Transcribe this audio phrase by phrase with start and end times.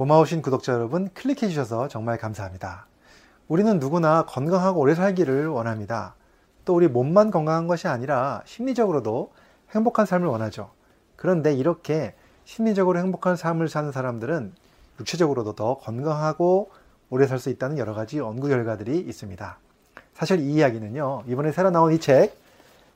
[0.00, 2.86] 고마우신 구독자 여러분 클릭해 주셔서 정말 감사합니다.
[3.48, 6.14] 우리는 누구나 건강하고 오래 살기를 원합니다.
[6.64, 9.30] 또 우리 몸만 건강한 것이 아니라 심리적으로도
[9.74, 10.70] 행복한 삶을 원하죠.
[11.16, 12.14] 그런데 이렇게
[12.46, 14.54] 심리적으로 행복한 삶을 사는 사람들은
[15.00, 16.70] 육체적으로도 더 건강하고
[17.10, 19.58] 오래 살 수 있다는 여러 가지 연구 결과들이 있습니다.
[20.14, 22.38] 사실 이 이야기는요, 이번에 새로 나온 이 책,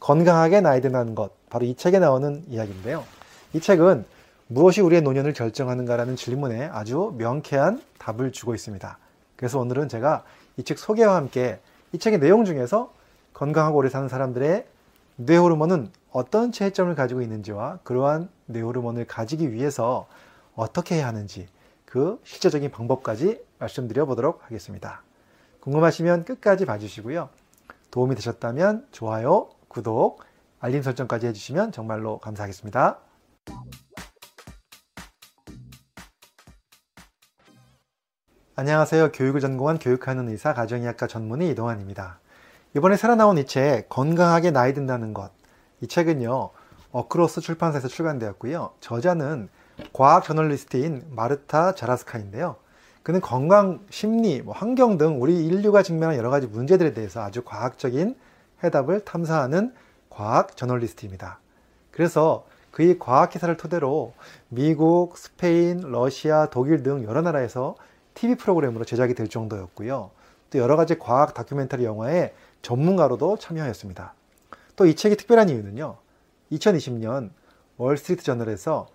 [0.00, 3.04] 건강하게 나이 든다는 것, 바로 이 책에 나오는 이야기인데요.
[3.52, 4.06] 이 책은
[4.48, 8.98] 무엇이 우리의 노년을 결정하는가라는 질문에 아주 명쾌한 답을 주고 있습니다.
[9.36, 10.24] 그래서 오늘은 제가
[10.56, 11.60] 이 책 소개와 함께
[11.92, 12.92] 이 책의 내용 중에서
[13.34, 14.66] 건강하고 오래 사는 사람들의
[15.16, 20.06] 뇌 호르몬은 어떤 체점을 가지고 있는지와 그러한 뇌 호르몬을 가지기 위해서
[20.54, 21.48] 어떻게 해야 하는지
[21.84, 25.02] 그 실제적인 방법까지 말씀드려 보도록 하겠습니다.
[25.60, 27.28] 궁금하시면 끝까지 봐주시고요.
[27.90, 30.22] 도움이 되셨다면 좋아요, 구독,
[30.60, 32.98] 알림 설정까지 해주시면 정말로 감사하겠습니다.
[38.58, 39.12] 안녕하세요.
[39.12, 42.20] 교육을 전공한 교육하는 의사 가정의학과 전문의 이동환입니다.
[42.74, 45.30] 이번에 새로 나온 이 책, 건강하게 나이 든다는 것.
[45.82, 46.48] 이 책은요,
[46.90, 48.70] 어크로스 출판사에서 출간되었고요.
[48.80, 49.50] 저자는
[49.92, 52.56] 과학 저널리스트인 마르타 자라스카인데요.
[53.02, 58.16] 그는 건강, 심리, 뭐 환경 등 우리 인류가 직면한 여러 가지 문제들에 대해서 아주 과학적인
[58.64, 59.74] 해답을 탐사하는
[60.08, 61.40] 과학 저널리스트입니다.
[61.90, 64.14] 그래서 그의 과학 기사를 토대로
[64.48, 67.76] 미국, 스페인, 러시아, 독일 등 여러 나라에서
[68.16, 70.10] TV 프로그램으로 제작이 될 정도였고요.
[70.50, 74.14] 또 여러 가지 과학 다큐멘터리 영화의 전문가로도 참여하였습니다.
[74.74, 75.96] 또 이 책이 특별한 이유는요.
[76.52, 77.30] 2020년
[77.76, 78.88] 월스트리트 저널에서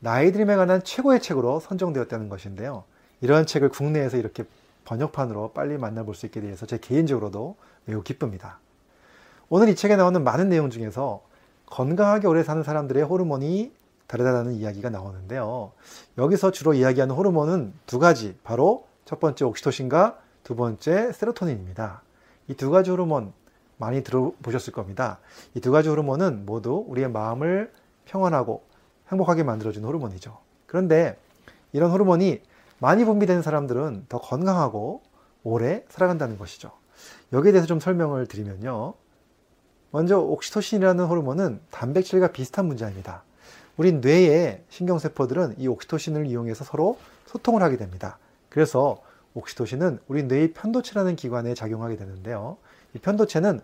[0.00, 2.84] 나이드림에 관한 최고의 책으로 선정되었다는 것인데요.
[3.20, 4.44] 이러한 책을 국내에서 이렇게
[4.84, 8.58] 번역판으로 빨리 만나볼 수 있게 되어서 제 개인적으로도 매우 기쁩니다.
[9.48, 11.22] 오늘 이 책에 나오는 많은 내용 중에서
[11.66, 13.72] 건강하게 오래 사는 사람들의 호르몬이
[14.10, 15.70] 다르다는 이야기가 나오는데요.
[16.18, 22.02] 여기서 주로 이야기하는 호르몬은 두 가지, 바로 첫 번째 옥시토신과 두 번째 세로토닌입니다.
[22.48, 23.32] 이 두 가지 호르몬
[23.76, 25.20] 많이 들어보셨을 겁니다.
[25.54, 27.72] 이 두 가지 호르몬은 모두 우리의 마음을
[28.06, 28.64] 평안하고
[29.12, 30.36] 행복하게 만들어주는 호르몬이죠.
[30.66, 31.16] 그런데
[31.72, 32.40] 이런 호르몬이
[32.80, 35.02] 많이 분비되는 사람들은 더 건강하고
[35.44, 36.72] 오래 살아간다는 것이죠.
[37.32, 38.94] 여기에 대해서 좀 설명을 드리면요.
[39.92, 43.22] 먼저 옥시토신이라는 호르몬은 단백질과 비슷한 문자입니다.
[43.80, 48.18] 우리 뇌의 신경세포들은 이 옥시토신을 이용해서 서로 소통을 하게 됩니다.
[48.50, 49.02] 그래서
[49.32, 52.58] 옥시토신은 우리 뇌의 편도체라는 기관에 작용하게 되는데요.
[52.92, 53.62] 이 편도체는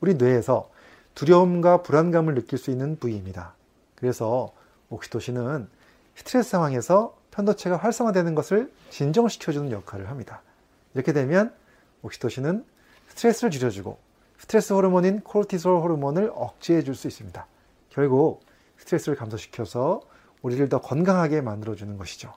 [0.00, 0.70] 우리 뇌에서
[1.14, 3.52] 두려움과 불안감을 느낄 수 있는 부위입니다.
[3.94, 4.54] 그래서
[4.88, 5.68] 옥시토신은
[6.14, 10.40] 스트레스 상황에서 편도체가 활성화되는 것을 진정시켜주는 역할을 합니다.
[10.94, 11.52] 이렇게 되면
[12.00, 12.64] 옥시토신은
[13.08, 13.98] 스트레스를 줄여주고
[14.38, 17.46] 스트레스 호르몬인 코르티솔 호르몬을 억제해 줄 수 있습니다.
[17.90, 18.47] 결국
[18.78, 20.00] 스트레스를 감소시켜서
[20.42, 22.32] 우리를 더 건강하게 만들어주는 것이죠.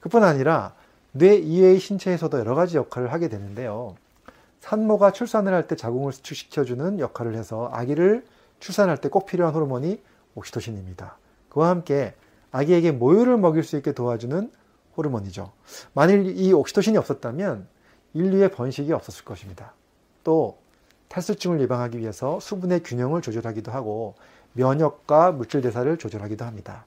[0.00, 0.74] 그뿐 아니라
[1.12, 3.96] 뇌 이외의 신체에서도 여러 가지 역할을 하게 되는데요.
[4.60, 8.24] 산모가 출산을 할 때 자궁을 수축시켜주는 역할을 해서 아기를
[8.60, 10.02] 출산할 때 꼭 필요한 호르몬이
[10.34, 11.18] 옥시토신입니다.
[11.50, 12.14] 그와 함께
[12.50, 14.50] 아기에게 모유를 먹일 수 있게 도와주는
[14.96, 15.52] 호르몬이죠.
[15.92, 17.66] 만일 이 옥시토신이 없었다면
[18.14, 19.74] 인류의 번식이 없었을 것입니다.
[20.22, 20.58] 또
[21.08, 24.14] 탈수증을 예방하기 위해서 수분의 균형을 조절하기도 하고
[24.54, 26.84] 면역과 물질 대사를 조절하기도 합니다.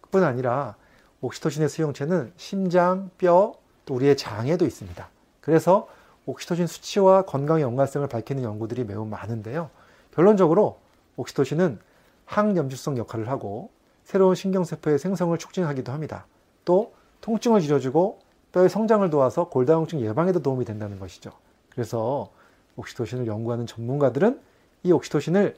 [0.00, 0.76] 그뿐 아니라
[1.20, 3.54] 옥시토신의 수용체는 심장, 뼈,
[3.84, 5.08] 또 우리의 장에도 있습니다.
[5.40, 5.88] 그래서
[6.26, 9.70] 옥시토신 수치와 건강의 연관성을 밝히는 연구들이 매우 많은데요.
[10.14, 10.78] 결론적으로
[11.16, 11.80] 옥시토신은
[12.26, 13.70] 항염증성 역할을 하고
[14.04, 16.26] 새로운 신경세포의 생성을 촉진하기도 합니다.
[16.64, 16.92] 또
[17.22, 18.20] 통증을 줄여주고
[18.52, 21.32] 뼈의 성장을 도와서 골다공증 예방에도 도움이 된다는 것이죠.
[21.70, 22.30] 그래서
[22.76, 24.40] 옥시토신을 연구하는 전문가들은
[24.84, 25.56] 이 옥시토신을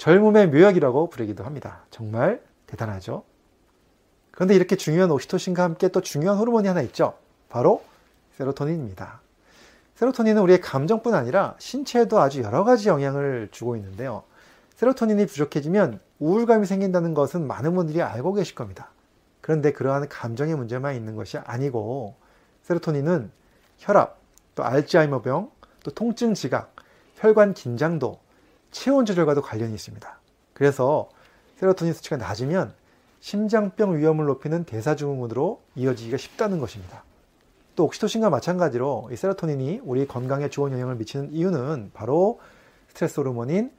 [0.00, 1.82] 젊음의 묘약이라고 부르기도 합니다.
[1.90, 3.22] 정말 대단하죠?
[4.30, 7.18] 그런데 이렇게 중요한 옥시토신과 함께 또 중요한 호르몬이 하나 있죠.
[7.50, 7.84] 바로
[8.38, 9.20] 세로토닌입니다.
[9.96, 14.22] 세로토닌은 우리의 감정뿐 아니라 신체에도 아주 여러 가지 영향을 주고 있는데요.
[14.76, 18.88] 세로토닌이 부족해지면 우울감이 생긴다는 것은 많은 분들이 알고 계실 겁니다.
[19.42, 22.14] 그런데 그러한 감정의 문제만 있는 것이 아니고
[22.62, 23.30] 세로토닌은
[23.76, 24.18] 혈압,
[24.54, 25.50] 또 알츠하이머병,
[25.84, 26.74] 또 통증 지각,
[27.16, 28.18] 혈관 긴장도,
[28.70, 30.18] 체온 조절과도 관련이 있습니다.
[30.52, 31.08] 그래서
[31.56, 32.72] 세로토닌 수치가 낮으면
[33.20, 37.04] 심장병 위험을 높이는 대사증후군으로 이어지기가 쉽다는 것입니다.
[37.76, 42.40] 또 옥시토신과 마찬가지로 이 세로토닌이 우리 건강에 좋은 영향을 미치는 이유는 바로
[42.88, 43.72] 스트레스 호르몬인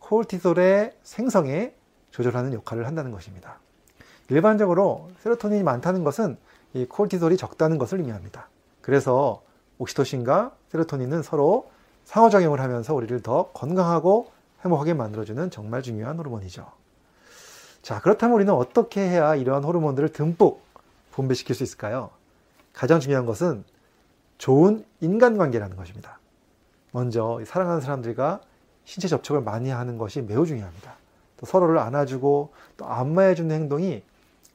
[0.00, 1.74] 코르티솔의 생성에
[2.10, 3.58] 조절하는 역할을 한다는 것입니다.
[4.30, 6.36] 일반적으로 세로토닌이 많다는 것은
[6.74, 8.48] 이 코르티솔이 적다는 것을 의미합니다.
[8.80, 9.42] 그래서
[9.78, 11.70] 옥시토신과 세로토닌은 서로
[12.04, 14.30] 상호작용을 하면서 우리를 더 건강하고
[14.64, 16.66] 행복하게 만들어주는 정말 중요한 호르몬이죠.
[17.82, 20.62] 자, 그렇다면 우리는 어떻게 해야 이러한 호르몬들을 듬뿍
[21.12, 22.10] 분배시킬 수 있을까요?
[22.72, 23.64] 가장 중요한 것은
[24.38, 26.18] 좋은 인간관계라는 것입니다.
[26.92, 28.40] 먼저 사랑하는 사람들과
[28.84, 30.94] 신체 접촉을 많이 하는 것이 매우 중요합니다.
[31.36, 34.02] 또 서로를 안아주고 또 안마해주는 행동이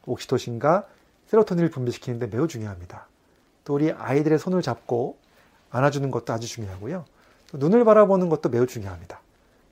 [0.06, 0.88] 옥시토신과
[1.28, 3.08] 세로토닌을 분비시키는데 매우 중요합니다.
[3.64, 5.18] 또 우리 아이들의 손을 잡고
[5.70, 7.06] 안아주는 것도 아주 중요하고요.
[7.52, 9.23] 또 눈을 바라보는 것도 매우 중요합니다.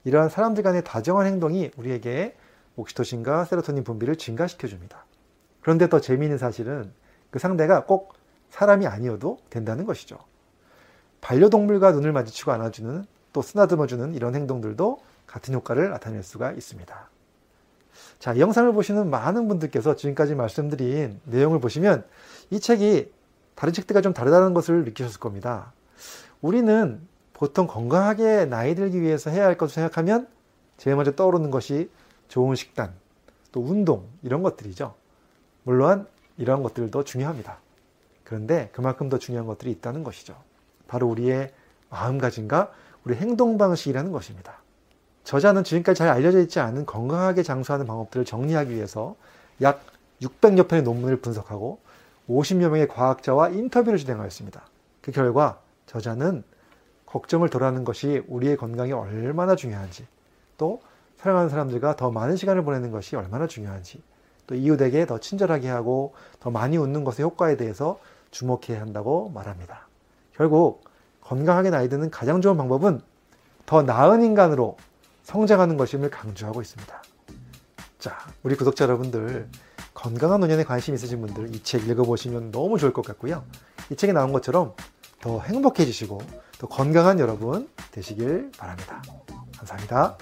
[0.04, 2.36] 이러한 사람들 간의 다정한 행동이 우리에게
[2.76, 5.06] 옥시토신과 세로토닌 분비를 증가시켜 줍니다.
[5.62, 6.92] 그런데 더 재미있는 사실은
[7.30, 8.14] 그 상대가 꼭
[8.50, 10.18] 사람이 아니어도 된다는 것이죠.
[11.22, 17.10] 반려동물과 눈을 마주치고 안아주는 또 쓰나듬어주는 이런 행동들도 같은 효과를 나타낼 수가 있습니다.
[18.20, 22.04] 자, 이 영상을 보시는 많은 분들께서 지금까지 말씀드린 내용을 보시면
[22.50, 23.12] 이 책이
[23.56, 25.74] 다른 책들과 좀 다르다는 것을 느끼셨을 겁니다.
[26.42, 27.08] 우리는
[27.42, 30.28] 보통 건강하게 나이 들기 위해서 해야 할 것을 생각하면
[30.78, 31.90] 제일 먼저 떠오르는 것이
[32.28, 32.94] 좋은 식단,
[33.52, 34.94] 또 운동, 이런 것들이죠.
[35.64, 36.06] 물론
[36.38, 37.58] 이러한 것들도 중요합니다.
[38.24, 40.36] 그런데 그만큼 더 중요한 것들이 있다는 것이죠.
[40.88, 41.52] 바로 우리의
[41.90, 42.74] 마음가짐과
[43.06, 44.60] 우리 행동 방식이라는 것입니다.
[45.24, 49.16] 저자는 지금까지 잘 알려져 있지 않은 건강하게 장수하는 방법들을 정리하기 위해서
[49.64, 49.84] 약
[50.22, 51.80] 600여 편의 논문을 분석하고
[52.30, 54.62] 50여 명의 과학자와 인터뷰를 진행하였습니다.
[55.02, 56.44] 그 결과 저자는
[57.12, 60.08] 걱정을 덜하는 것이 우리의 건강이 얼마나 중요한지,
[60.58, 60.82] 또
[61.18, 64.02] 사랑하는 사람들과 더 많은 시간을 보내는 것이 얼마나 중요한지,
[64.48, 68.00] 또 이웃에게 더 친절하게 하고 더 많이 웃는 것의 효과에 대해서
[68.32, 69.88] 주목해야 한다고 말합니다.
[70.36, 70.86] 결국
[71.22, 73.02] 건강하게 나이 드는 가장 좋은 방법은
[73.66, 74.78] 더 나은 인간으로
[75.24, 77.04] 성장하는 것임을 강조하고 있습니다.
[78.00, 79.48] 자, 우리 구독자 여러분들
[79.94, 83.44] 건강한 노년에 관심 있으신 분들 이 책 읽어보시면 너무 좋을 것 같고요.
[83.90, 84.74] 이 책에 나온 것처럼
[85.22, 86.20] 더 행복해지시고
[86.62, 89.02] 더 건강한 여러분 되시길 바랍니다.
[89.58, 90.16] 감사합니다.